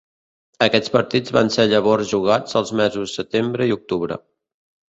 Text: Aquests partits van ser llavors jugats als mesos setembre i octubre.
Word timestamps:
Aquests 0.67 0.91
partits 0.95 1.35
van 1.35 1.51
ser 1.57 1.67
llavors 1.73 2.09
jugats 2.13 2.57
als 2.63 2.75
mesos 2.81 3.15
setembre 3.21 3.69
i 3.73 3.79
octubre. 3.81 4.19